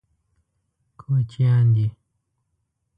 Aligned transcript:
کوچیان 0.99 1.65
دي. 1.75 1.87